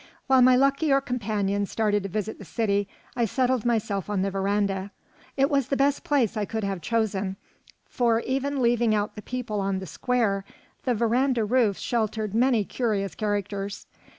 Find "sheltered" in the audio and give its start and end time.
11.77-12.33